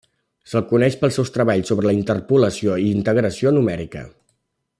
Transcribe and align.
Se'l 0.53 0.63
coneix 0.69 0.95
pels 1.01 1.19
seus 1.19 1.31
treballs 1.35 1.69
sobre 1.73 1.89
la 1.91 1.95
interpolació 1.99 2.79
i 2.87 2.89
integració 2.95 3.53
numèrica. 3.59 4.07